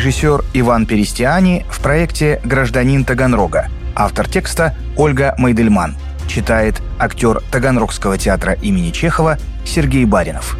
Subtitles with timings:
[0.00, 3.68] Режиссер Иван Перестиани в проекте «Гражданин Таганрога».
[3.94, 5.94] Автор текста Ольга Майдельман.
[6.26, 9.36] Читает актер Таганрогского театра имени Чехова
[9.66, 10.56] Сергей Баринов.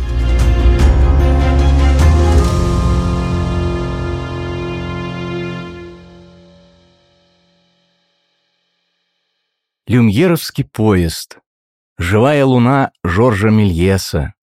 [9.87, 11.39] Люмьеровский поезд.
[11.97, 14.35] Живая луна Жоржа Мельеса.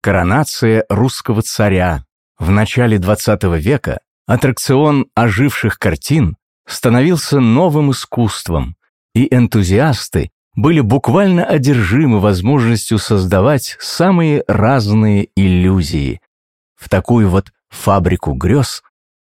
[0.00, 2.04] Коронация русского царя.
[2.38, 3.98] В начале XX века
[4.30, 8.76] аттракцион оживших картин становился новым искусством,
[9.12, 16.20] и энтузиасты были буквально одержимы возможностью создавать самые разные иллюзии.
[16.76, 18.84] В такую вот фабрику грез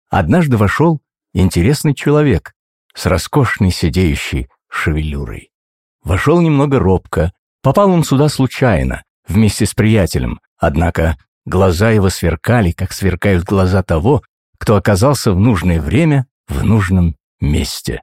[0.09, 0.99] однажды вошел
[1.35, 2.53] интересный человек
[2.95, 5.51] с роскошной сидеющей шевелюрой.
[6.03, 11.15] Вошел немного робко, попал он сюда случайно, вместе с приятелем, однако
[11.45, 14.23] глаза его сверкали, как сверкают глаза того,
[14.57, 18.01] кто оказался в нужное время в нужном месте.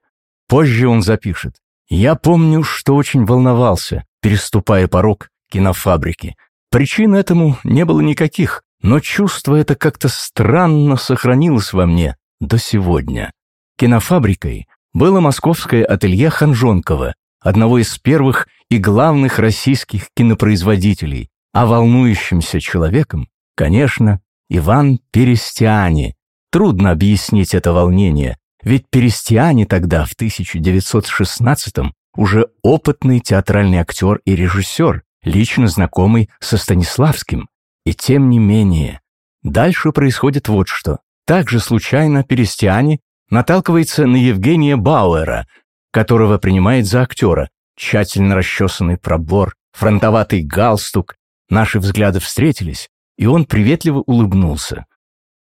[0.49, 1.57] Позже он запишет.
[1.89, 6.37] «Я помню, что очень волновался, переступая порог кинофабрики.
[6.71, 13.33] Причин этому не было никаких, но чувство это как-то странно сохранилось во мне до сегодня.
[13.77, 23.29] Кинофабрикой было московское ателье Ханжонкова, одного из первых и главных российских кинопроизводителей, а волнующимся человеком,
[23.55, 26.15] конечно, Иван Перестиани.
[26.53, 35.03] Трудно объяснить это волнение, ведь Перестиани тогда, в 1916-м, уже опытный театральный актер и режиссер,
[35.25, 37.49] лично знакомый со Станиславским.
[37.87, 39.01] И тем не менее,
[39.43, 40.99] дальше происходит вот что.
[41.27, 45.47] Также случайно Перестиани наталкивается на Евгения Бауэра,
[45.91, 47.49] которого принимает за актера.
[47.77, 51.17] Тщательно расчесанный пробор, фронтоватый галстук.
[51.49, 54.85] Наши взгляды встретились, и он приветливо улыбнулся.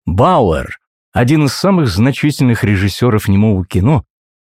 [0.06, 0.78] Бауэр–
[1.16, 4.04] один из самых значительных режиссеров немого кино,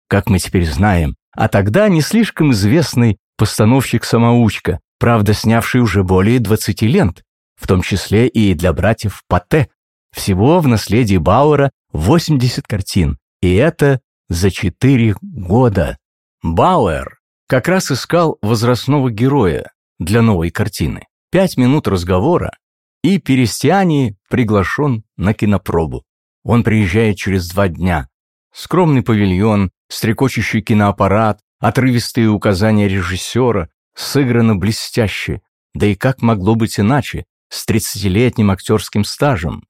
[0.09, 6.81] как мы теперь знаем, а тогда не слишком известный постановщик-самоучка, правда, снявший уже более 20
[6.81, 7.23] лент,
[7.61, 9.69] в том числе и для братьев Патте.
[10.11, 15.99] Всего в наследии Бауэра 80 картин, и это за 4 года.
[16.43, 21.03] Бауэр как раз искал возрастного героя для новой картины.
[21.31, 22.57] Пять минут разговора,
[23.03, 26.05] и Перестиани приглашен на кинопробу.
[26.45, 28.09] Он приезжает через два дня.
[28.53, 35.41] Скромный павильон, стрекочущий киноаппарат, отрывистые указания режиссера, сыграно блестяще.
[35.75, 39.65] Да и как могло быть иначе, с 30-летним актерским стажем?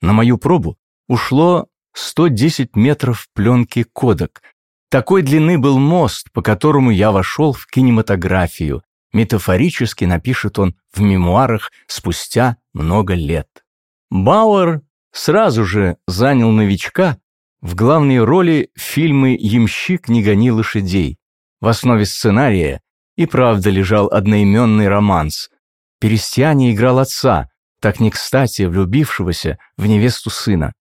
[0.00, 4.40] На мою пробу ушло 110 метров пленки кодек.
[4.90, 8.82] Такой длины был мост, по которому я вошел в кинематографию.
[9.12, 13.48] Метафорически напишет он в мемуарах спустя много лет.
[14.10, 17.18] Бауэр сразу же занял новичка
[17.60, 21.18] в главной роли фильмы «Ямщик не гони лошадей».
[21.60, 22.80] В основе сценария
[23.16, 25.50] и правда лежал одноименный романс.
[26.00, 27.50] Перестиане играл отца,
[27.80, 30.72] так не кстати влюбившегося в невесту сына.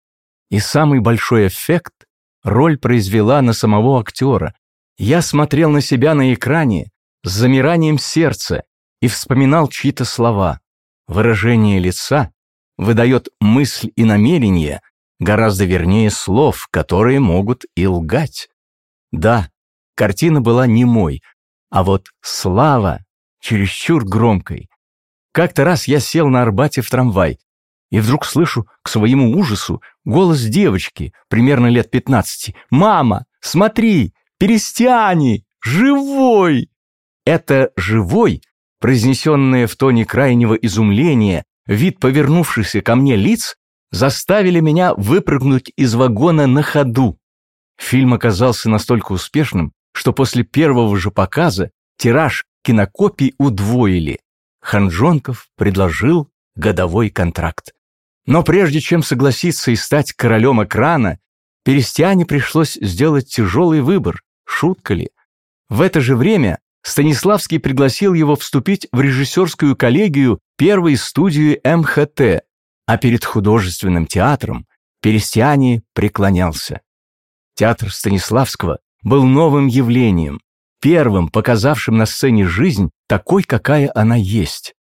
[0.51, 2.07] И самый большой эффект
[2.45, 4.55] роль произвела на самого актера.
[4.97, 6.91] Я смотрел на себя на экране
[7.25, 8.63] с замиранием сердца
[9.01, 10.61] и вспоминал чьи-то слова.
[11.07, 12.31] Выражение лица
[12.79, 14.81] выдает мысль и намерение
[15.21, 18.49] гораздо вернее слов, которые могут и лгать.
[19.13, 19.51] Да,
[19.95, 21.23] картина была не мой,
[21.71, 23.05] а вот слава
[23.41, 24.71] чересчур громкой.
[25.33, 27.39] Как-то раз я сел на Арбате в трамвай,
[27.91, 32.55] и вдруг слышу к своему ужасу голос девочки, примерно лет пятнадцати.
[32.71, 35.45] «Мама, смотри, Перестяни!
[35.61, 36.71] Живой!»
[37.27, 38.41] Это «живой»,
[38.81, 43.57] произнесенное в тоне крайнего изумления, вид повернувшихся ко мне лиц,
[43.93, 47.19] заставили меня выпрыгнуть из вагона на ходу.
[47.79, 54.19] Фильм оказался настолько успешным, что после первого же показа тираж кинокопий удвоили.
[54.61, 57.73] Ханжонков предложил годовой контракт.
[58.27, 61.19] Но прежде чем согласиться и стать королем экрана,
[61.65, 65.11] Перестиане пришлось сделать тяжелый выбор, шутка ли.
[65.69, 72.45] В это же время Станиславский пригласил его вступить в режиссерскую коллегию первой студии МХТ,
[72.87, 74.67] а перед художественным театром
[75.01, 76.81] Перестиане преклонялся.
[77.55, 80.41] Театр Станиславского был новым явлением,
[80.81, 84.75] первым показавшим на сцене жизнь такой, какая она есть.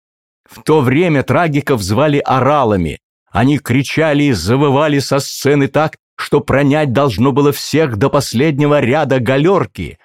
[0.44, 2.98] В то время трагиков звали оралами,
[3.30, 9.20] они кричали и завывали со сцены так, что пронять должно было всех до последнего ряда
[9.20, 9.98] галерки.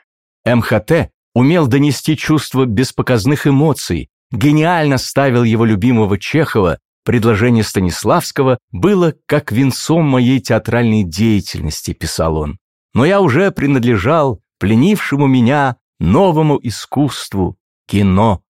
[0.46, 9.14] МХТ умел донести чувство без показных эмоций, гениально ставил его любимого Чехова предложение Станиславского было
[9.26, 12.58] как венцом моей театральной деятельности, писал он.
[12.94, 17.58] Но я уже принадлежал пленившему меня новому искусству–
[17.88, 18.42] кино.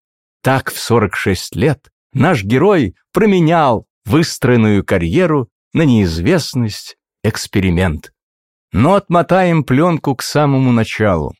[0.42, 8.12] Так в 46 лет наш герой променял выстроенную карьеру на неизвестность, эксперимент.
[8.72, 11.34] Но отмотаем пленку к самому началу.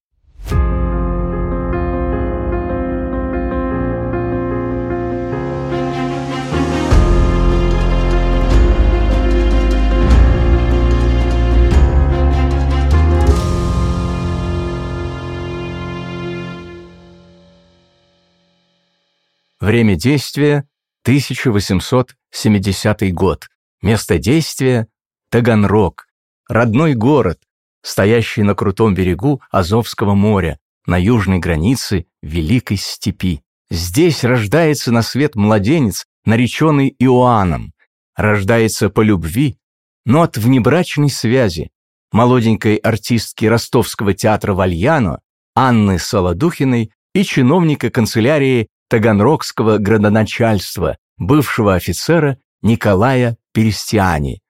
[19.63, 20.67] Время действия
[21.05, 23.49] 1870 год.
[23.81, 24.89] Место действия
[25.31, 26.09] Таганрог,
[26.49, 27.39] родной город,
[27.81, 33.45] стоящий на крутом берегу Азовского моря, на южной границе Великой степи.
[33.71, 37.73] Здесь рождается на свет младенец, нареченный Иоанном.
[38.17, 39.59] Рождается по любви,
[40.05, 41.71] но от внебрачной связи
[42.11, 45.21] молоденькой артистки ростовского театра Вальяно
[45.55, 54.43] Анны Солодухиной и чиновника канцелярии таганрогского градоначальства, бывшего офицера Николая Перестиани.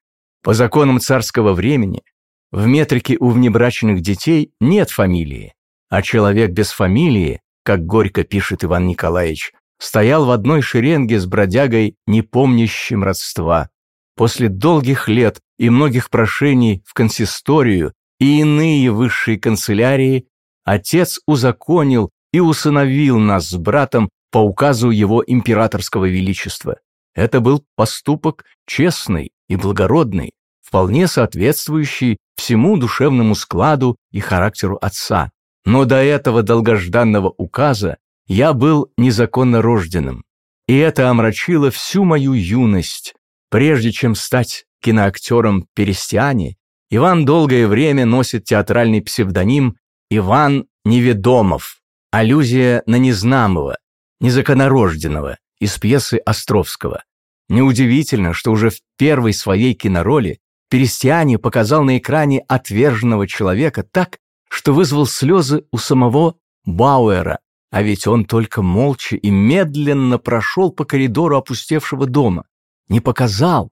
[0.43, 2.03] По законам царского времени
[2.51, 5.55] в метрике у внебрачных детей нет фамилии,
[5.91, 11.95] а человек без фамилии, как горько пишет Иван Николаевич, стоял в одной шеренге с бродягой,
[12.09, 13.71] не помнящим родства.
[14.17, 20.27] После долгих лет и многих прошений в консисторию и иные высшие канцелярии
[20.65, 26.79] отец узаконил и усыновил нас с братом по указу его императорского величества.
[27.15, 30.33] Это был поступок честный и благородный,
[30.67, 35.31] вполне соответствующий всему душевному складу и характеру отца.
[35.65, 40.25] Но до этого долгожданного указа я был незаконно рожденным,
[40.67, 43.15] и это омрачило всю мою юность.
[43.51, 46.57] Прежде чем стать киноактером Перестиане,
[46.91, 49.77] Иван долгое время носит театральный псевдоним
[50.11, 51.81] Иван Неведомов,
[52.11, 53.77] аллюзия на незнамого,
[54.23, 57.05] незаконорожденного из пьесы Островского.
[57.49, 60.39] Неудивительно, что уже в первой своей кинороли
[60.71, 64.17] Перестиани показал на экране отверженного человека так,
[64.49, 67.41] что вызвал слезы у самого Бауэра,
[67.71, 72.45] а ведь он только молча и медленно прошел по коридору опустевшего дома.
[72.89, 73.71] Не показал,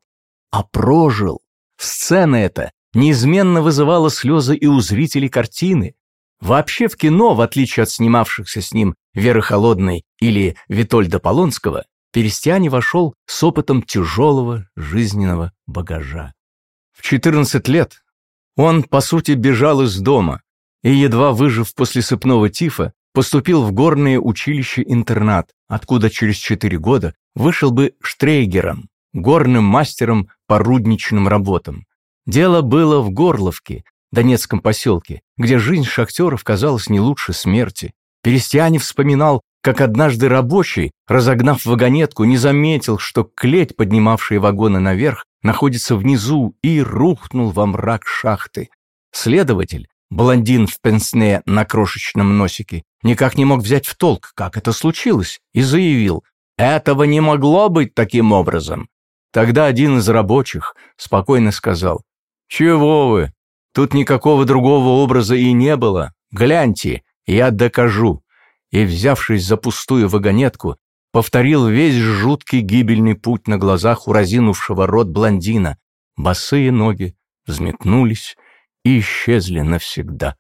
[0.51, 1.41] а прожил.
[1.79, 5.95] Сцена эта неизменно вызывала слезы и у зрителей картины.
[6.41, 12.69] Вообще в кино, в отличие от снимавшихся с ним Веры Холодной или Витольда Полонского, Перестиани
[12.69, 16.35] вошел с опытом тяжелого жизненного багажа.
[16.93, 18.03] В 14 лет
[18.57, 20.43] он, по сути, бежал из дома
[20.83, 27.71] и, едва выжив после сыпного тифа, поступил в горное училище-интернат, откуда через 4 года вышел
[27.71, 31.87] бы штрейгером, горным мастером по рудничным работам.
[32.27, 37.93] Дело было в Горловке, Донецком поселке, где жизнь шахтеров казалась не лучше смерти.
[38.23, 45.97] Перестиане вспоминал, как однажды рабочий, разогнав вагонетку, не заметил, что клеть, поднимавшая вагоны наверх, находится
[45.97, 48.71] внизу и рухнул во мрак шахты.
[49.13, 54.73] Следователь, блондин в пенсне на крошечном носике, никак не мог взять в толк, как это
[54.73, 56.25] случилось, и заявил,
[56.57, 58.89] «Этого не могло быть таким образом».
[59.33, 62.03] Тогда один из рабочих спокойно сказал,
[62.49, 63.33] «Чего вы?
[63.73, 66.13] Тут никакого другого образа и не было.
[66.33, 68.23] Гляньте, я докажу.
[68.71, 70.77] И, взявшись за пустую вагонетку,
[71.13, 75.79] повторил весь жуткий гибельный путь на глазах у разинувшего рот блондина.
[76.17, 78.37] Босые ноги взметнулись
[78.85, 80.37] и исчезли навсегда.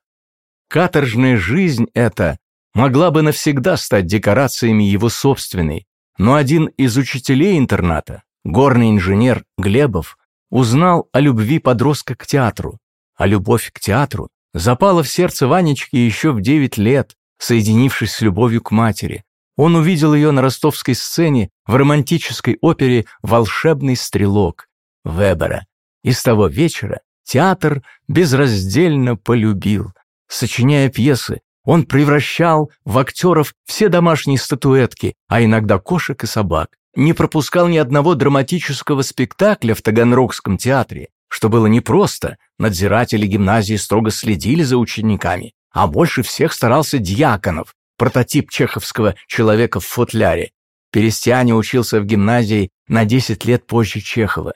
[0.69, 2.39] Каторжная жизнь эта
[2.75, 5.87] могла бы навсегда стать декорациями его собственной,
[6.19, 10.17] но один из учителей интерната, горный инженер Глебов,
[10.51, 12.79] узнал о любви подростка к театру,
[13.17, 18.63] а любовь к театру запала в сердце Ванечки еще в девять лет, соединившись с любовью
[18.63, 19.25] к матери.
[19.57, 24.69] Он увидел ее на ростовской сцене в романтической опере «Волшебный стрелок»
[25.05, 25.67] Вебера.
[26.03, 29.93] И с того вечера театр безраздельно полюбил.
[30.29, 36.77] Сочиняя пьесы, он превращал в актеров все домашние статуэтки, а иногда кошек и собак.
[36.97, 44.11] Не пропускал ни одного драматического спектакля в Таганрогском театре, что было непросто, надзиратели гимназии строго
[44.11, 50.51] следили за учениками, а больше всех старался Дьяконов, прототип чеховского человека в футляре.
[50.93, 54.55] Перестяне учился в гимназии на 10 лет позже Чехова.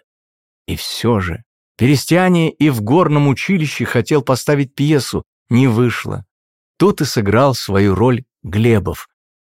[0.67, 1.45] И все же,
[1.77, 6.25] Перестяне и в горном училище хотел поставить пьесу, не вышло.
[6.79, 9.09] Тут и сыграл свою роль Глебов.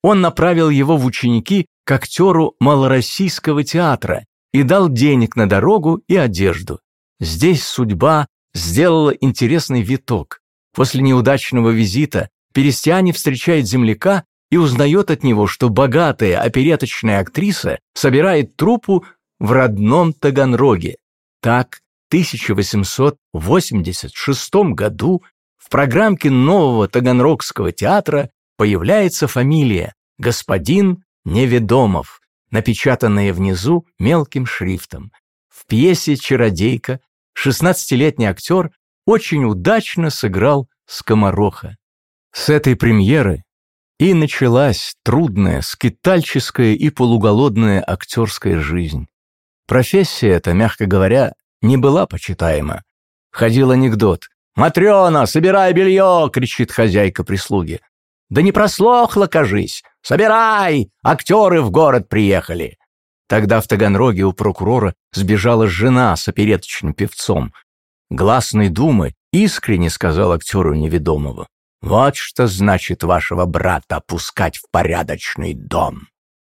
[0.03, 6.17] Он направил его в ученики к актеру малороссийского театра и дал денег на дорогу и
[6.17, 6.81] одежду.
[7.21, 10.41] Здесь судьба сделала интересный виток.
[10.75, 18.57] После неудачного визита Перестиане встречает земляка и узнает от него, что богатая опереточная актриса собирает
[18.57, 19.05] труппу
[19.39, 20.97] в родном Таганроге.
[21.41, 21.79] Так,
[22.11, 25.23] в 1886 году
[25.57, 32.21] в программке нового Таганрогского театра появляется фамилия «Господин Неведомов»,
[32.51, 35.13] напечатанная внизу мелким шрифтом.
[35.49, 37.01] В пьесе «Чародейка»
[37.45, 38.71] 16-летний актер
[39.07, 41.77] очень удачно сыграл скомороха.
[42.33, 43.45] С этой премьеры
[43.99, 49.07] и началась трудная, скитальческая и полуголодная актерская жизнь.
[49.67, 52.83] Профессия эта, мягко говоря, не была почитаема.
[53.31, 54.29] Ходил анекдот.
[54.55, 57.81] «Матрена, собирай белье!»— кричит хозяйка прислуги.
[58.29, 59.83] «Да не прослохло, кажись!
[60.03, 60.91] Собирай!
[61.03, 62.78] Актеры в город приехали!»
[63.29, 67.53] Тогда в Таганроге у прокурора сбежала жена с опереточным певцом.
[68.11, 71.47] Гласной думы искренне сказал актеру неведомого.
[71.83, 76.09] «Вот что значит вашего брата опускать в порядочный дом!»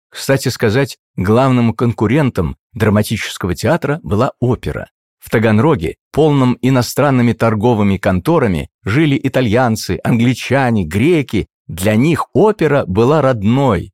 [0.09, 4.89] Кстати сказать, главным конкурентом драматического театра была опера.
[5.19, 11.47] В Таганроге, полном иностранными торговыми конторами, жили итальянцы, англичане, греки.
[11.67, 13.91] Для них опера была родной.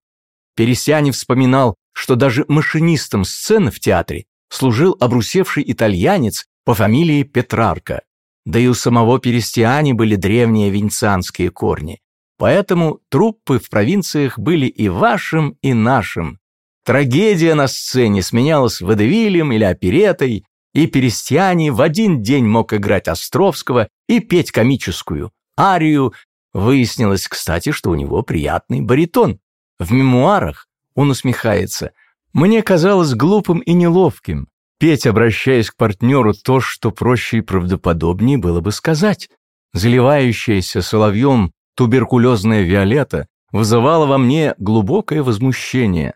[0.55, 8.01] Пересяне вспоминал, что даже машинистом сцены в театре служил обрусевший итальянец по фамилии Петрарка.
[8.45, 12.01] Да и у самого Перестиани были древние венецианские корни.
[12.37, 16.39] Поэтому труппы в провинциях были и вашим, и нашим.
[16.83, 23.87] Трагедия на сцене сменялась водевилем или оперетой, и Перестиани в один день мог играть Островского
[24.09, 26.13] и петь комическую арию.
[26.53, 29.39] Выяснилось, кстати, что у него приятный баритон.
[29.79, 30.64] В мемуарах
[30.95, 31.91] он усмехается.
[32.33, 34.47] «Мне казалось глупым и неловким
[34.79, 39.29] петь, обращаясь к партнеру, то, что проще и правдоподобнее было бы сказать.
[39.73, 46.15] Заливающаяся соловьем туберкулезная Виолетта вызывала во мне глубокое возмущение.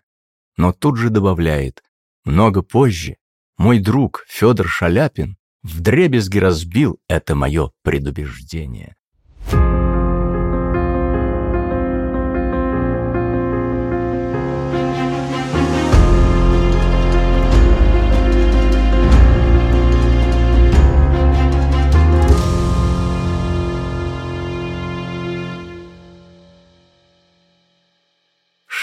[0.57, 1.83] Но тут же добавляет,
[2.25, 3.15] много позже
[3.57, 8.95] мой друг Федор Шаляпин вдребезги разбил это мое предубеждение.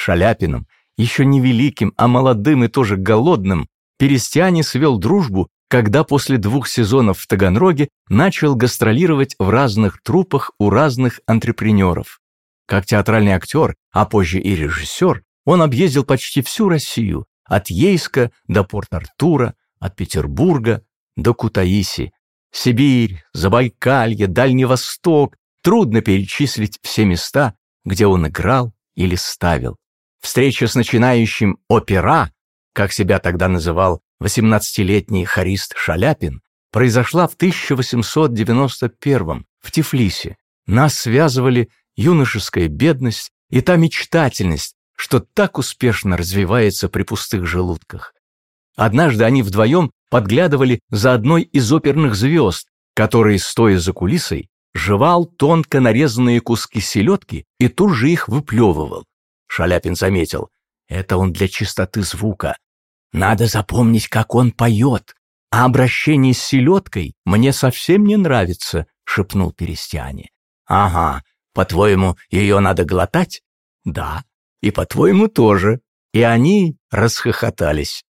[0.07, 6.69] Шаляпиным, еще не великим, а молодым и тоже голодным, Перестиане свел дружбу, когда после двух
[6.69, 12.21] сезонов в Таганроге начал гастролировать в разных труппах у разных антрепренеров.
[12.67, 18.63] Как театральный актер, а позже и режиссер, он объездил почти всю Россию, от Ейска до
[18.63, 20.85] Порт-Артура, от Петербурга
[21.17, 22.13] до Кутаиси.
[22.53, 25.37] Сибирь, Забайкалье, Дальний Восток.
[25.63, 29.79] Трудно перечислить все места, где он играл или ставил.
[30.21, 32.33] Встреча с начинающим опера,
[32.73, 36.43] как себя тогда называл 18-летний хорист Шаляпин,
[36.73, 40.37] произошла в 1891 в Тифлисе.
[40.67, 48.15] Нас связывали юношеская бедность и та мечтательность, что так успешно развивается при пустых желудках.
[48.77, 55.81] Однажды они вдвоем подглядывали за одной из оперных звезд, который, стоя за кулисой, жевал тонко
[55.81, 59.05] нарезанные куски селедки и тут же их выплевывал.
[59.47, 60.51] Шаляпин заметил.
[60.89, 62.57] Это он для чистоты звука.
[63.13, 65.15] Надо запомнить, как он поет.
[65.51, 70.31] А обращение с селедкой мне совсем не нравится, шепнул Перестяне.
[70.67, 71.23] Ага,
[71.55, 73.43] по-твоему, ее надо глотать?
[73.85, 74.25] Да,
[74.61, 75.81] и по-твоему тоже.
[76.13, 78.05] И они расхохотались.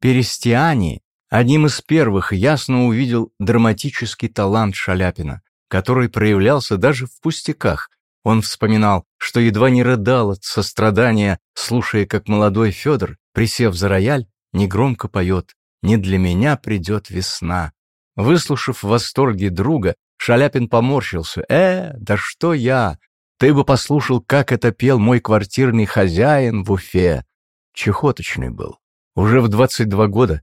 [0.00, 7.90] Перестиане одним из первых ясно увидел драматический талант Шаляпина, который проявлялся даже в пустяках,
[8.28, 14.26] он вспоминал, что едва не рыдал от сострадания, слушая, как молодой Федор, присев за рояль,
[14.52, 17.72] негромко поет «Не для меня придет весна».
[18.16, 21.42] Выслушав в восторге друга, Шаляпин поморщился.
[21.48, 22.98] «Э, да что я?
[23.38, 27.24] Ты бы послушал, как это пел мой квартирный хозяин в Уфе».
[27.72, 28.76] Чехоточный был.
[29.14, 30.42] Уже в 22 года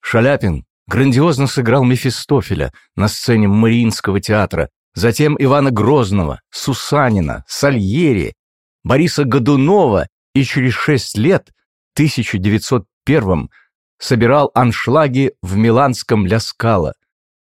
[0.00, 8.34] Шаляпин грандиозно сыграл Мефистофеля на сцене Мариинского театра затем Ивана Грозного, Сусанина, Сальери,
[8.82, 11.50] Бориса Годунова и через шесть лет,
[11.94, 13.50] 1901
[13.98, 16.94] собирал аншлаги в миланском Ля Скала.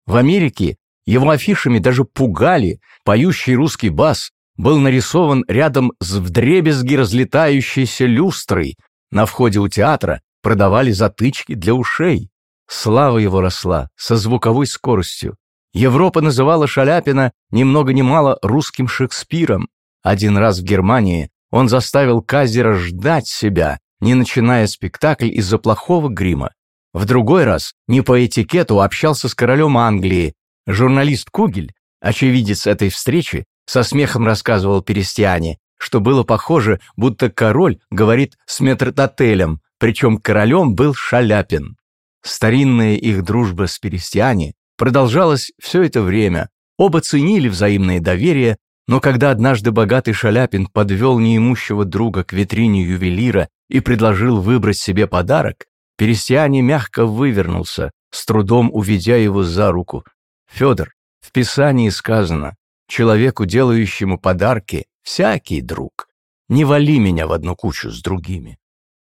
[0.05, 8.05] В Америке его афишами даже пугали, поющий русский бас был нарисован рядом с вдребезги разлетающейся
[8.05, 8.77] люстрой.
[9.11, 12.29] На входе у театра продавали затычки для ушей.
[12.67, 15.35] Слава его росла со звуковой скоростью.
[15.73, 19.69] Европа называла Шаляпина ни много ни мало русским Шекспиром.
[20.03, 26.51] Один раз в Германии он заставил Казера ждать себя, не начиная спектакль из-за плохого грима.
[26.93, 30.33] В другой раз, не по этикету, общался с королем Англии.
[30.67, 38.37] Журналист Кугель, очевидец этой встречи, со смехом рассказывал Перестиане, что было похоже, будто король говорит
[38.45, 41.77] с метрдотелем, причем королем был Шаляпин.
[42.23, 49.31] Старинная их дружба с Перестиане продолжалась все это время, оба ценили взаимное доверие, но когда
[49.31, 55.65] однажды богатый Шаляпин подвел неимущего друга к витрине ювелира и предложил выбрать себе подарок,
[56.01, 60.03] Перестиане мягко вывернулся, с трудом уведя его за руку.
[60.49, 62.55] «Федор, в Писании сказано,
[62.87, 66.07] человеку, делающему подарки, всякий друг.
[66.49, 68.57] Не вали меня в одну кучу с другими».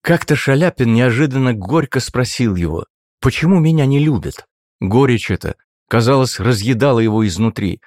[0.03, 2.85] Как-то Шаляпин неожиданно горько спросил его,
[3.19, 4.45] почему меня не любят?
[4.79, 5.55] Горечь эта,
[5.89, 7.81] казалось, разъедала его изнутри.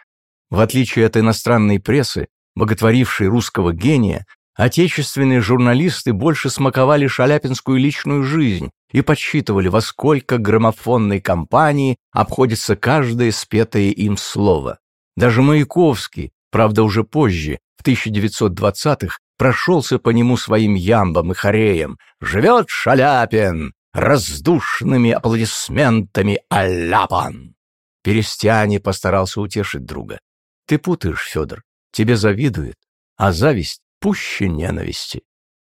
[0.50, 8.70] В отличие от иностранной прессы, боготворившей русского гения, отечественные журналисты больше смаковали шаляпинскую личную жизнь
[8.90, 14.78] и подсчитывали, во сколько граммофонной компании обходится каждое спетое им слово.
[15.16, 21.98] Даже Маяковский, правда уже позже, в 1920-х, прошелся по нему своим ямбом и хореем.
[22.20, 23.72] «Живет Шаляпин!
[23.92, 27.54] Раздушными аплодисментами аляпан!»
[28.02, 30.20] Перестяне постарался утешить друга.
[30.66, 32.76] «Ты путаешь, Федор, тебе завидует,
[33.16, 35.22] а зависть пуще ненависти».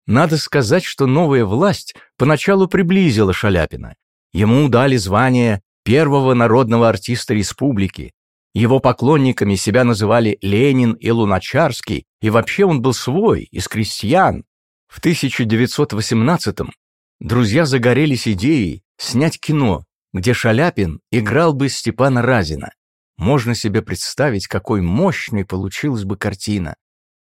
[0.07, 3.95] Надо сказать, что новая власть поначалу приблизила Шаляпина.
[4.33, 8.12] Ему дали звание первого народного артиста республики,
[8.53, 14.45] его поклонниками себя называли Ленин и Луначарский, и вообще он был свой, из крестьян.
[14.89, 16.73] В 1918-м
[17.21, 22.73] друзья загорелись идеей снять кино, где Шаляпин играл бы Степана Разина.
[23.17, 26.75] Можно себе представить, какой мощной получилась бы картина.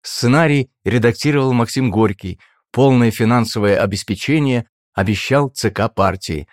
[0.02, 2.38] Сценарий редактировал Максим Горький,
[2.70, 6.46] полное финансовое обеспечение обещал ЦК партии.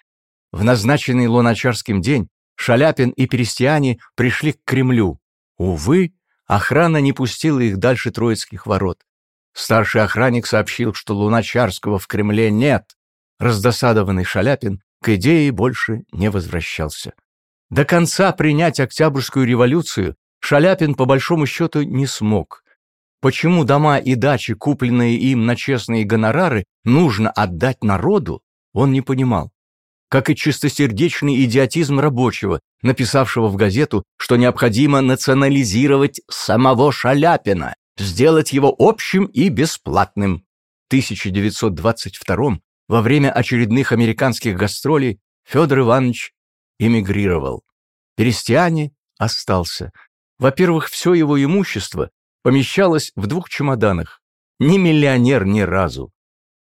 [0.51, 5.19] В назначенный Луначарским день Шаляпин и Перестиане пришли к Кремлю.
[5.58, 6.13] Увы,
[6.45, 8.99] охрана не пустила их дальше Троицких ворот.
[9.53, 12.95] Старший охранник сообщил, что Луначарского в Кремле нет.
[13.43, 17.12] Раздосадованный Шаляпин к идее больше не возвращался.
[17.69, 22.63] До конца принять Октябрьскую революцию Шаляпин по большому счету не смог.
[23.19, 29.51] Почему дома и дачи, купленные им на честные гонорары, нужно отдать народу, он не понимал
[30.08, 38.75] как и чистосердечный идиотизм рабочего, написавшего в газету, что необходимо национализировать самого Шаляпина, сделать его
[38.77, 40.45] общим и бесплатным.
[40.84, 42.60] В 1922
[42.93, 46.32] во время очередных американских гастролей Федор Иванович
[46.77, 47.63] эмигрировал.
[48.15, 49.91] Перестиане остался.
[50.38, 52.12] Во-первых, все его имущество
[52.43, 54.21] помещалось в двух чемоданах.
[54.60, 56.12] Не миллионер ни разу.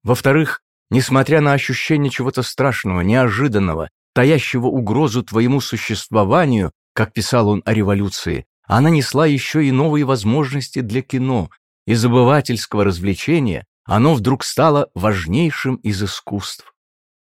[0.01, 7.73] Во-вторых, Несмотря на ощущение чего-то страшного, неожиданного, таящего угрозу твоему существованию, как писал он о
[7.73, 11.49] революции, она несла еще и новые возможности для кино,
[11.85, 16.73] и забывательского развлечения оно вдруг стало важнейшим из искусств.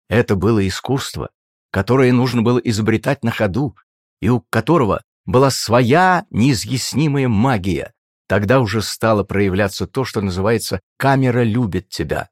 [0.08, 1.30] Это было искусство,
[1.70, 3.76] которое нужно было изобретать на ходу,
[4.20, 7.92] и у которого была своя неизъяснимая магия.
[8.26, 12.30] Тогда уже стало проявляться то, что называется «камера любит тебя».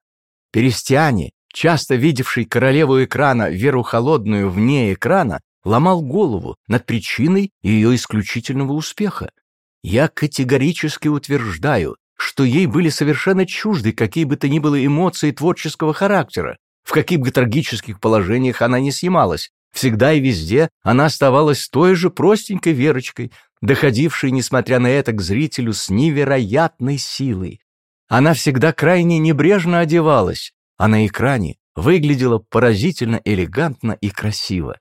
[0.52, 8.72] Перестиане, часто видевший королеву экрана Веру Холодную вне экрана, ломал голову над причиной ее исключительного
[8.72, 9.30] успеха.
[9.82, 15.92] Я категорически утверждаю, что ей были совершенно чужды какие бы то ни было эмоции творческого
[15.92, 19.50] характера, в каких бы трагических положениях она не снималась.
[19.72, 25.72] Всегда и везде она оставалась той же простенькой Верочкой, доходившей, несмотря на это, к зрителю
[25.72, 27.60] с невероятной силой.
[28.08, 34.78] Она всегда крайне небрежно одевалась, а на экране выглядела поразительно элегантно и красиво.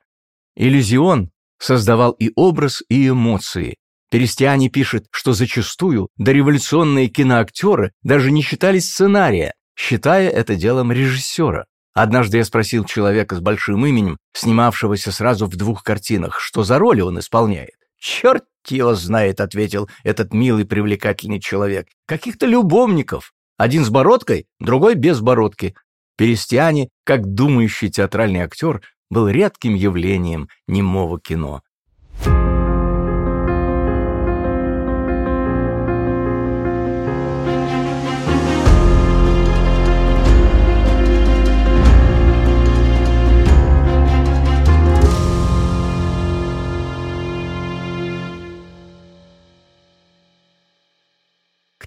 [0.56, 3.78] Иллюзион создавал и образ, и эмоции.
[4.12, 11.64] Перестиани пишет, что зачастую дореволюционные киноактеры даже не читали сценария, считая это делом режиссера.
[11.94, 17.00] Однажды я спросил человека с большим именем, снимавшегося сразу в двух картинах, что за роли
[17.00, 17.76] он исполняет.
[17.98, 21.88] «Черт его знает»,— ответил этот милый привлекательный человек.
[22.06, 23.32] «Каких-то любовников.
[23.58, 25.74] Один с бородкой, другой без бородки».
[26.18, 31.62] Перестиане, как думающий театральный актер, был редким явлением немого кино.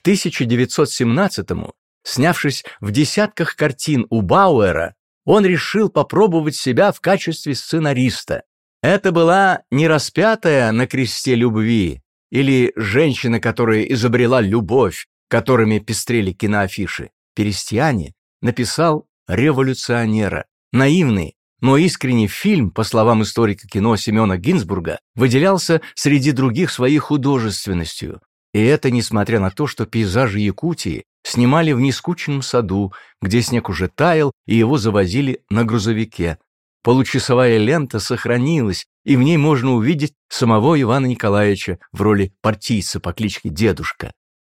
[0.05, 8.43] 1917-му, снявшись в десятках картин у Бауэра, он решил попробовать себя в качестве сценариста.
[8.83, 17.11] Это была не распятая на кресте любви или женщина, которая изобрела любовь, которыми пестрели киноафиши.
[17.35, 18.13] Перестиане
[18.43, 26.71] написал «Революционера», наивный, но искренний фильм, по словам историка кино Семена Гинзбурга, выделялся среди других
[26.71, 28.21] своей художественностью.
[28.55, 33.89] И это несмотря на то, что пейзажи Якутии снимали в нескучном саду, где снег уже
[33.89, 36.39] таял, и его завозили на грузовике.
[36.85, 43.13] Получасовая лента сохранилась, и в ней можно увидеть самого Ивана Николаевича в роли партийца по
[43.13, 44.13] кличке Дедушка.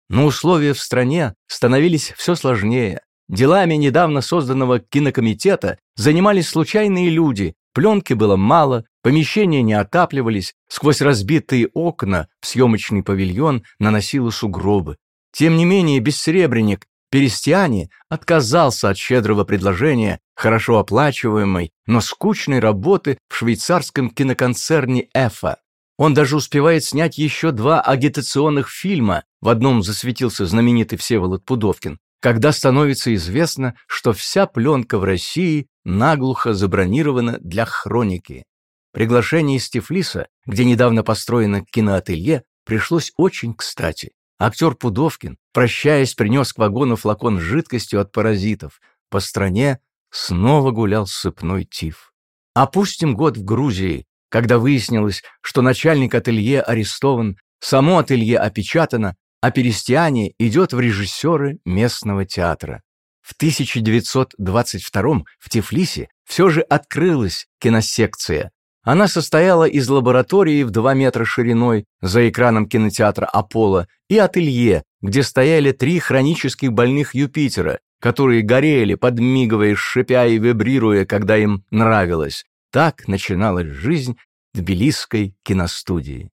[0.10, 3.00] Но условия в стране становились все сложнее.
[3.30, 11.68] Делами недавно созданного кинокомитета занимались случайные люди, пленки было мало, помещения не отапливались, сквозь разбитые
[11.74, 14.98] окна в съемочный павильон наносило сугробы.
[15.32, 23.36] Тем не менее, бессребренник Перестиане отказался от щедрого предложения хорошо оплачиваемой, но скучной работы в
[23.36, 25.58] швейцарском киноконцерне «Эфа».
[25.98, 32.52] Он даже успевает снять еще два агитационных фильма, в одном засветился знаменитый Всеволод Пудовкин, когда
[32.52, 38.46] становится известно, что вся пленка в России наглухо забронирована для хроники.
[38.92, 44.14] Приглашение из Тифлиса, где недавно построено киноателье, пришлось очень кстати.
[44.40, 48.82] Актер Пудовкин, прощаясь, принес к вагону флакон с жидкостью от паразитов.
[49.12, 49.78] По стране
[50.10, 52.12] снова гулял сыпной тиф.
[52.56, 60.34] Опустим год в Грузии, когда выяснилось, что начальник ателье арестован, само ателье опечатано, а Перестиане
[60.40, 62.82] идет в режиссеры местного театра.
[63.22, 68.50] В 1922 в Тифлисе все же открылась киносекция.
[68.82, 75.22] Она состояла из лаборатории в 2 метра шириной за экраном кинотеатра «Аполло» и ателье, где
[75.22, 82.46] стояли три хронических больных Юпитера, которые горели, подмигивая, шипя и вибрируя, когда им нравилось.
[82.72, 84.18] Так начиналась жизнь
[84.56, 86.32] тбилисской киностудии.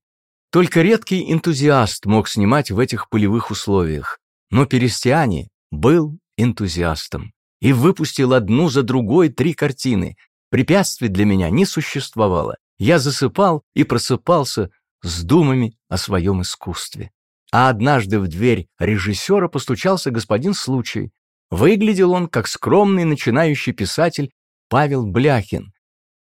[0.53, 4.19] Только редкий энтузиаст мог снимать в этих полевых условиях.
[4.51, 10.15] Но Перестиани был энтузиастом и выпустил одну за другой три картины.
[10.51, 12.59] Препятствий для меня не существовало.
[12.79, 14.69] Я засыпал и просыпался
[15.03, 17.13] с думами о своем искусстве.
[17.51, 21.13] А однажды в дверь режиссера постучался господин Случай.
[21.51, 24.31] Выглядел он как скромный начинающий писатель
[24.69, 25.73] Павел Бляхин.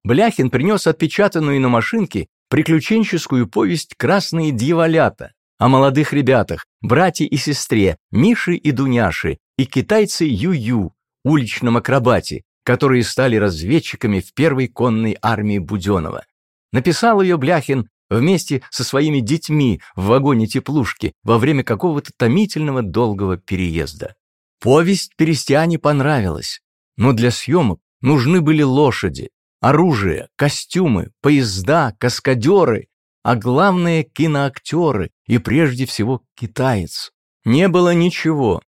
[0.06, 7.96] Бляхин принес отпечатанную на машинке приключенческую повесть «Красные дьяволята» о молодых ребятах, брате и сестре,
[8.12, 15.60] Мише и Дуняше, и китайце Ю-Ю, уличном акробате, которые стали разведчиками в первой конной армии
[15.60, 16.26] Буденова.
[16.74, 23.38] Написал ее Бляхин вместе со своими детьми в вагоне теплушки во время какого-то томительного долгого
[23.38, 24.16] переезда.
[24.60, 26.60] Повесть Перестиане понравилась,
[26.98, 29.30] но для съемок нужны были лошади,
[29.62, 32.88] Оружие, костюмы, поезда, каскадеры,
[33.24, 37.12] а главное киноактеры и прежде всего китаец.
[37.46, 38.64] Не было ничего.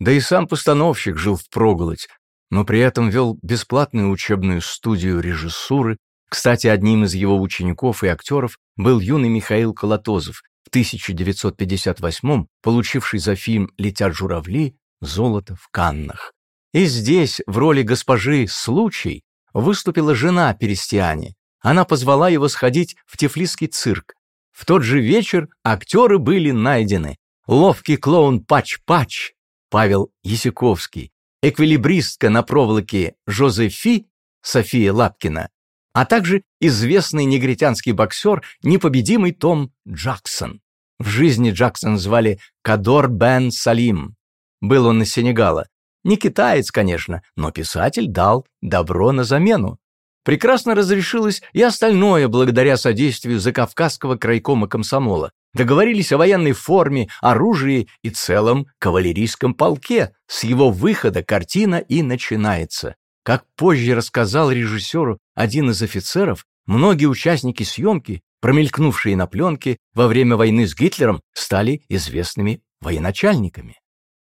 [0.00, 2.08] Да и сам постановщик жил впроголодь,
[2.50, 5.96] но при этом вел бесплатную учебную студию режиссуры.
[6.28, 13.34] Кстати, одним из его учеников и актеров был юный Михаил Колотозов, в 1958 получивший за
[13.34, 16.32] фильм «Летят журавли» золото в Каннах.
[16.74, 19.22] И здесь, в роли госпожи Случай,
[19.54, 21.34] выступила жена Перестиани.
[21.60, 24.14] Она позвала его сходить в Тифлисский цирк.
[24.52, 27.16] В тот же вечер актеры были найдены.
[27.46, 29.32] Ловкий клоун Пач-Пач,
[29.70, 31.12] Павел Ясиковский,
[31.42, 34.06] эквилибристка на проволоке Жозефи,
[34.42, 35.48] София Лапкина,
[35.92, 40.60] а также известный негритянский боксер, непобедимый Том Джексон.
[40.98, 44.16] В жизни Джексон звали Кадор Бен Салим.
[44.60, 45.66] Был он из Сенегала.
[46.04, 49.78] Не китаец, конечно, но писатель дал добро на замену.
[50.24, 55.32] Прекрасно разрешилось и остальное благодаря содействию Закавказского крайкома комсомола.
[55.52, 60.12] Договорились о военной форме, оружии и целом кавалерийском полке.
[60.26, 62.96] С его выхода картина и начинается.
[63.22, 70.36] Как позже рассказал режиссеру один из офицеров, многие участники съемки, промелькнувшие на пленке во время
[70.36, 73.76] войны с Гитлером, стали известными военачальниками.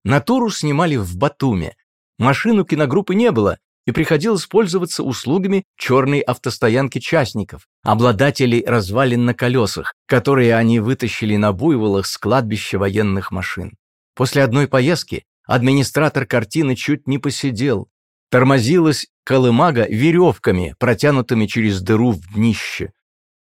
[0.04, 1.76] Натуру снимали в Батуме.
[2.18, 9.94] Машину киногруппы не было, и приходилось пользоваться услугами черной автостоянки частников, обладателей развалин на колесах,
[10.06, 13.76] которые они вытащили на буйволах с кладбища военных машин.
[14.16, 17.90] После одной поездки администратор картины чуть не посидел.
[18.30, 22.92] Тормозилась колымага веревками, протянутыми через дыру в днище.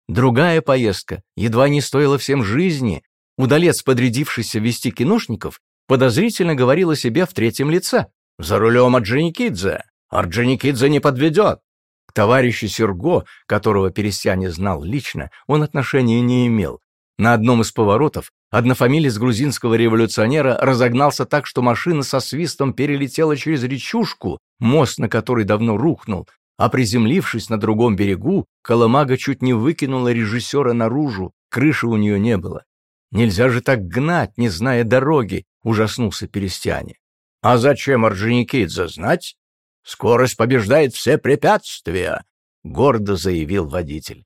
[0.07, 3.03] Другая поездка едва не стоила всем жизни.
[3.37, 8.07] Удалец, подрядившийся вести киношников, подозрительно говорил о себе в третьем лице.
[8.39, 9.83] «За рулем Орджоникидзе!
[10.09, 11.59] Орджоникидзе не подведет!»
[12.07, 16.81] К товарищу Серго, которого Пересяне знал лично, он отношения не имел.
[17.17, 23.63] На одном из поворотов однофамилец грузинского революционера разогнался так, что машина со свистом перелетела через
[23.63, 30.11] речушку, мост на который давно рухнул, а приземлившись на другом берегу, Коломага чуть не выкинула
[30.11, 32.63] режиссера наружу, крыши у нее не было.
[33.11, 36.97] Нельзя же так гнать, не зная дороги, ужаснулся Перестяне.
[37.41, 39.35] А зачем Орджоникидзе знать?
[39.83, 42.23] Скорость побеждает все препятствия,
[42.63, 44.25] гордо заявил водитель.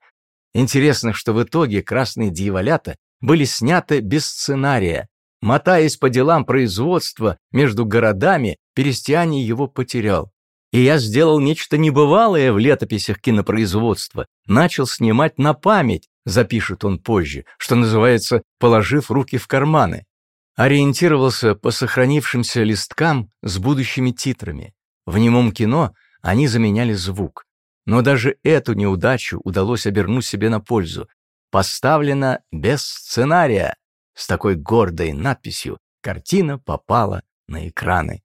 [0.53, 5.07] Интересно, что в итоге красные дьяволята были сняты без сценария.
[5.41, 10.31] Мотаясь по делам производства между городами, Перестиане его потерял.
[10.71, 14.27] И я сделал нечто небывалое в летописях кинопроизводства.
[14.47, 20.05] Начал снимать на память, запишет он позже, что называется, положив руки в карманы.
[20.55, 24.73] Ориентировался по сохранившимся листкам с будущими титрами.
[25.05, 27.45] В немом кино они заменяли звук.
[27.85, 31.07] Но даже эту неудачу удалось обернуть себе на пользу.
[31.51, 33.75] Поставлено без сценария.
[34.15, 38.23] С такой гордой надписью картина попала на экраны.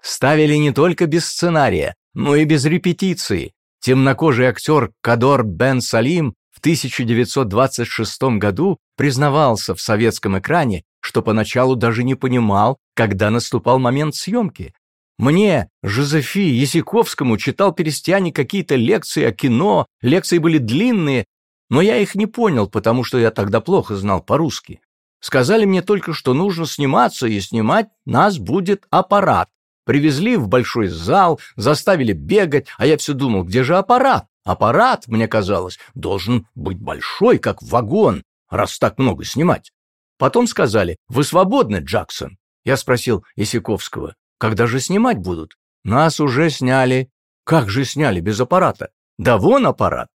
[0.00, 3.54] Ставили не только без сценария, но и без репетиции.
[3.80, 12.04] Темнокожий актер Кадор Бен Салим в 1926 году признавался в советском экране, что поначалу даже
[12.04, 14.74] не понимал, когда наступал момент съемки.
[15.18, 21.24] Мне, Жозефи Ясиковскому, читал Перестяне какие-то лекции о кино, лекции были длинные,
[21.70, 24.80] но я их не понял, потому что я тогда плохо знал по-русски.
[25.20, 29.48] Сказали мне только, что нужно сниматься, и снимать нас будет аппарат.
[29.84, 34.26] Привезли в большой зал, заставили бегать, а я все думал, где же аппарат?
[34.44, 39.72] Аппарат, мне казалось, должен быть большой, как вагон, раз так много снимать.
[40.18, 42.38] Потом сказали, вы свободны, Джексон.
[42.64, 45.56] Я спросил Исаковского, когда же снимать будут?
[45.84, 47.10] Нас уже сняли.
[47.44, 48.90] Как же сняли без аппарата?
[49.18, 50.08] Да вон аппарат.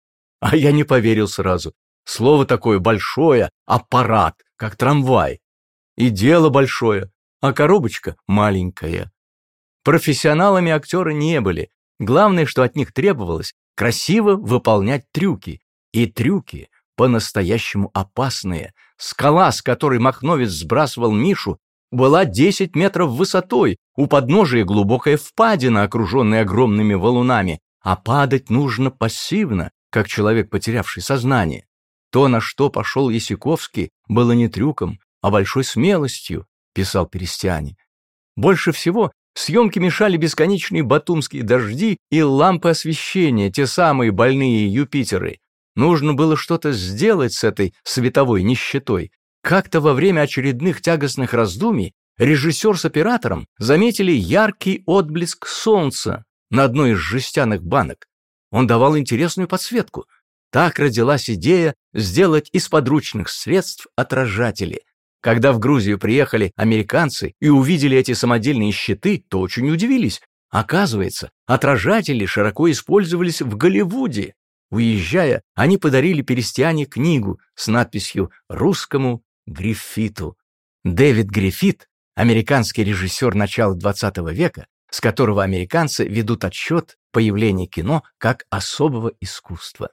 [0.40, 1.74] А я не поверил сразу.
[2.04, 5.40] Слово такое большое, аппарат, как трамвай.
[5.96, 7.10] И дело большое,
[7.40, 9.12] а коробочка маленькая.
[9.84, 11.70] Профессионалами актеры не были.
[11.98, 15.60] Главное, что от них требовалось, красиво выполнять трюки.
[15.92, 18.72] И трюки по-настоящему опасные.
[18.96, 21.58] Скала, с которой Махновец сбрасывал Мишу,
[21.90, 29.70] была 10 метров высотой, у подножия глубокая впадина, окруженная огромными валунами, а падать нужно пассивно,
[29.90, 31.66] как человек, потерявший сознание.
[32.10, 37.76] То, на что пошел Ясиковский, было не трюком, а большой смелостью, писал Перестяне.
[38.36, 45.40] Больше всего Съемки мешали бесконечные батумские дожди и лампы освещения, те самые больные Юпитеры.
[45.74, 49.10] Нужно было что-то сделать с этой световой нищетой.
[49.42, 56.92] Как-то во время очередных тягостных раздумий режиссер с оператором заметили яркий отблеск солнца на одной
[56.92, 58.06] из жестяных банок.
[58.52, 60.06] Он давал интересную подсветку.
[60.52, 64.82] Так родилась идея сделать из подручных средств отражатели–
[65.24, 70.20] когда в Грузию приехали американцы и увидели эти самодельные щиты, то очень удивились.
[70.50, 74.34] Оказывается, отражатели широко использовались в Голливуде.
[74.70, 80.36] Уезжая, они подарили Перестиане книгу с надписью «Русскому Гриффиту».
[80.84, 88.44] Дэвид Гриффит, американский режиссер начала XX века, с которого американцы ведут отсчет появления кино как
[88.50, 89.88] особого искусства.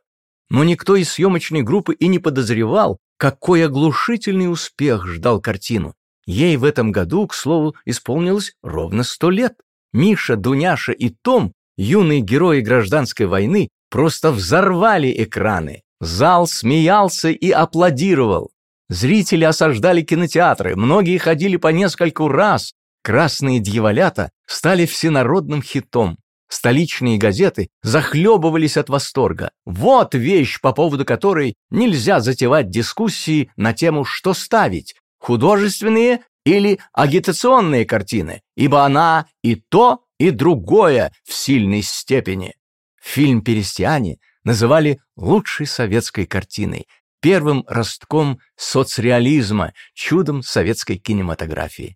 [0.52, 5.94] Но никто из съемочной группы и не подозревал, какой оглушительный успех ждал картину.
[6.26, 9.54] Ей в этом году, к слову, исполнилось ровно сто лет.
[9.94, 15.84] Миша, Дуняша и Том, юные герои гражданской войны, просто взорвали экраны.
[16.02, 18.52] Зал смеялся и аплодировал.
[18.90, 22.74] Зрители осаждали кинотеатры, многие ходили по нескольку раз.
[23.04, 26.18] «Красные дьяволята» стали всенародным хитом.
[26.52, 29.52] Столичные газеты захлебывались от восторга.
[29.64, 37.86] Вот вещь, по поводу которой нельзя затевать дискуссии на тему «что ставить?» художественные или агитационные
[37.86, 42.54] картины, ибо она и то, и другое в сильной степени.
[43.02, 46.86] Фильм «Перестиане» называли лучшей советской картиной,
[47.22, 51.96] первым ростком соцреализма, чудом советской кинематографии.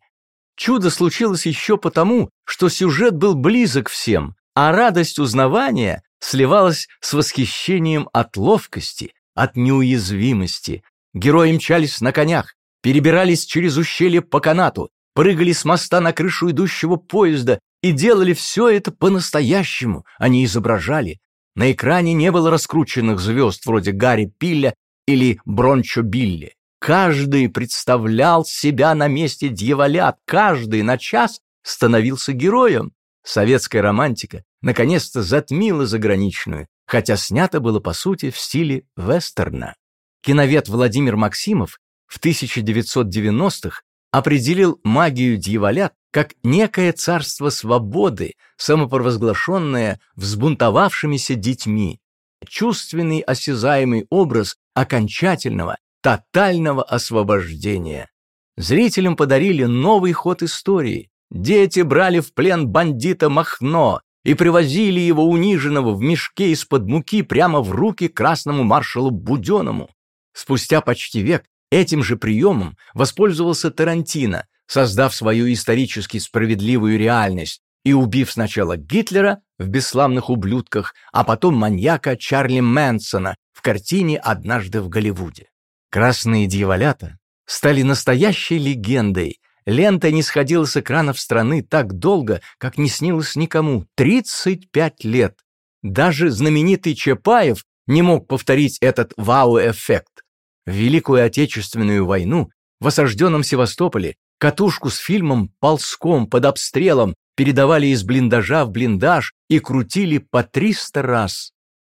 [0.56, 8.10] Чудо случилось еще потому, что сюжет был близок всем, а радость узнавания сливалась с восхищением
[8.13, 10.84] от ловкости, от неуязвимости.
[11.13, 16.96] Герои мчались на конях, перебирались через ущелье по канату, прыгали с моста на крышу идущего
[16.96, 21.20] поезда и делали все это по-настоящему, они изображали.
[21.56, 24.74] На экране не было раскрученных звезд вроде Гарри Пилля
[25.06, 26.56] или Брончо Билли.
[26.80, 32.91] Каждый представлял себя на месте дьяволят, каждый на час становился героем.
[33.24, 39.76] Советская романтика наконец-то затмила заграничную, хотя снято было по сути в стиле вестерна.
[40.22, 52.00] Киновед Владимир Максимов в 1990-х определил магию дьяволят как некое царство свободы, самопровозглашенное взбунтовавшимися детьми,
[52.48, 58.10] чувственный осязаемый образ окончательного, тотального освобождения.
[58.56, 61.10] Зрителям подарили новый ход истории.
[61.30, 67.62] Дети брали в плен бандита Махно и привозили его униженного в мешке из-под муки прямо
[67.62, 69.90] в руки красному маршалу Буденному.
[70.34, 78.32] Спустя почти век Этим же приемом воспользовался Тарантино, создав свою исторически справедливую реальность и убив
[78.32, 85.50] сначала Гитлера в «Бесславных ублюдках», а потом маньяка Чарли Мэнсона в картине «Однажды в Голливуде».
[85.90, 89.40] «Красные дьяволята» стали настоящей легендой.
[89.65, 95.39] Лента не сходила с экранов страны так долго, как не снилось никому— 35 лет.
[95.82, 100.23] Даже знаменитый Чапаев не мог повторить этот вау-эффект.
[100.65, 102.49] В Великую Отечественную войну
[102.80, 109.60] в осажденном Севастополе катушку с фильмом ползком под обстрелом передавали из блиндажа в блиндаж и
[109.60, 111.51] крутили по 300 раз.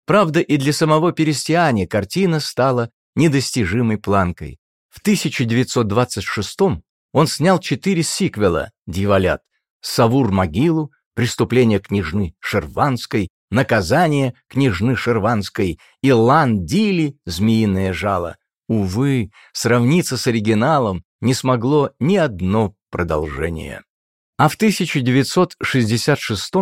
[0.06, 4.58] Правда, и для самого Перестиани картина стала недостижимой планкой.
[4.88, 9.42] В 1926 он снял четыре сиквела «Дьяволят»,
[9.80, 17.16] «Савур-могилу», «Преступление княжны Шерванской», «Наказание княжны Шерванской» и «Лан-Дили.
[17.26, 18.36] Змеиное жало»,
[18.70, 23.82] Увы, сравниться с оригиналом не смогло ни одно продолжение.
[24.38, 26.52] А в 1966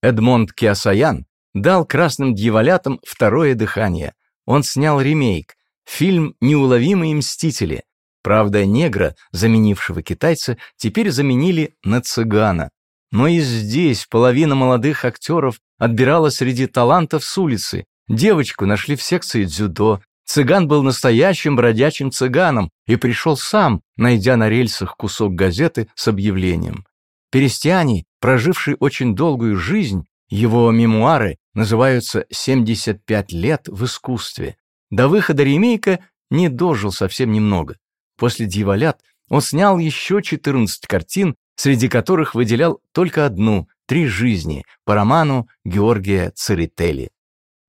[0.00, 4.14] Эдмонд Киасаян дал «Красным дьяволятам» второе дыхание.
[4.46, 7.84] Он снял ремейк, фильм «Неуловимые мстители».
[8.22, 12.70] Правда, негра, заменившего китайца, теперь заменили на цыгана.
[13.10, 17.84] Но и здесь половина молодых актеров отбирала среди талантов с улицы.
[18.08, 24.48] Девочку нашли в секции дзюдо, Цыган был настоящим бродячим цыганом и пришел сам, найдя на
[24.48, 26.86] рельсах кусок газеты с объявлением.
[27.30, 34.56] Перестиани, проживший очень долгую жизнь, его мемуары называются «75 лет в искусстве».
[34.90, 37.76] До выхода ремейка не дожил совсем немного.
[38.22, 44.94] После «Дьяволят» он снял еще 14 картин, среди которых выделял только одну «Три жизни» по
[44.94, 47.10] роману Георгия Церетели.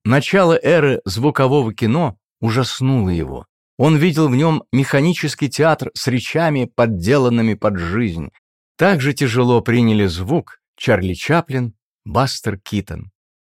[0.06, 3.48] Начало эры звукового кино ужаснуло его.
[3.80, 8.30] Он видел в нем механический театр с речами, подделанными под жизнь.
[8.78, 11.74] Так же тяжело приняли звук Чарли Чаплин,
[12.06, 13.10] Бастер Китон.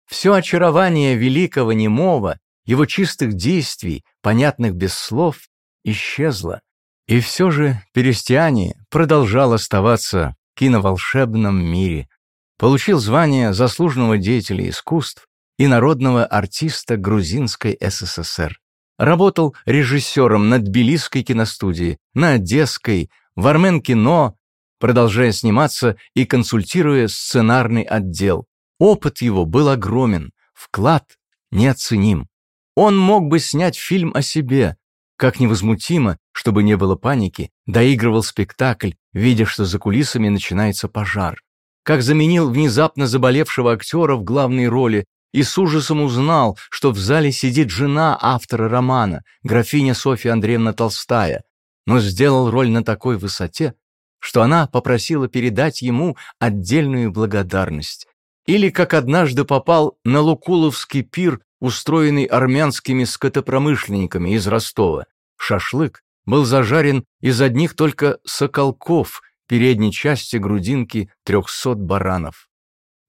[0.08, 5.42] Все очарование великого немого, его чистых действий, понятных без слов,
[5.84, 6.62] исчезло.
[7.08, 12.10] И все же Перестиане продолжал оставаться в киноволшебном мире.
[12.58, 18.60] Получил звание заслуженного деятеля искусств и народного артиста Грузинской СССР.
[18.98, 24.36] Работал режиссером на Тбилисской киностудии, на Одесской, в Армен-кино,
[24.80, 28.48] продолжая сниматься и консультируя сценарный отдел.
[28.80, 31.06] Опыт его был огромен, вклад
[31.52, 32.28] неоценим.
[32.76, 34.78] Он мог бы снять фильм о себе,
[35.18, 41.42] как невозмутимо, чтобы не было паники, доигрывал спектакль, видя, что за кулисами начинается пожар.
[41.84, 47.32] Как заменил внезапно заболевшего актера в главной роли, и с ужасом узнал, что в зале
[47.32, 51.44] сидит жена автора романа, графиня Софья Андреевна Толстая,
[51.86, 53.74] но сделал роль на такой высоте,
[54.20, 58.08] что она попросила передать ему отдельную благодарность.
[58.46, 65.06] Или как однажды попал на Лукуловский пир, устроенный армянскими скотопромышленниками из Ростова.
[65.38, 72.50] Шашлык был зажарен из одних только соколков передней части грудинки трехсот баранов.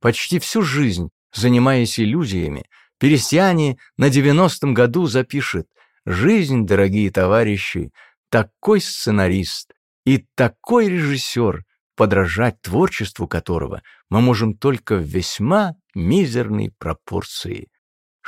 [0.01, 2.65] Почти всю жизнь занимаясь иллюзиями,
[2.99, 5.69] Перестиане на девяностом году запишет
[6.05, 7.93] «Жизнь, дорогие товарищи,
[8.29, 9.73] такой сценарист
[10.05, 17.69] и такой режиссер, подражать творчеству которого мы можем только в весьма мизерной пропорции.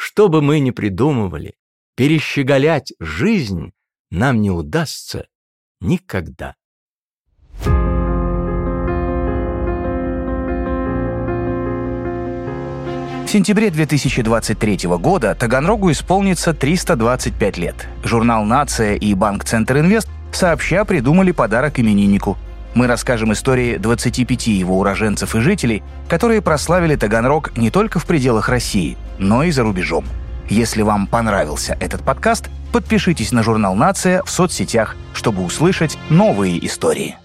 [0.03, 1.57] Что бы мы ни придумывали,
[1.95, 3.73] перещеголять жизнь
[4.11, 5.27] нам не удастся
[5.83, 6.55] никогда.
[13.27, 17.87] В сентябре 2023 года Таганрогу исполнится 325 лет.
[18.03, 22.39] Журнал «Нация» и Банк Центр Инвест сообща придумали подарок имениннику.
[22.75, 28.49] Мы расскажем истории 25 его уроженцев и жителей, которые прославили Таганрог не только в пределах
[28.49, 30.05] России, но и за рубежом.
[30.49, 37.17] Если вам понравился этот подкаст, Подпишитесь на журнал «Нация» в соцсетях, чтобы услышать новые истории.